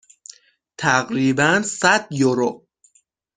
تقریبا 0.79 1.61
صد 1.79 2.07
یورو. 2.19 2.51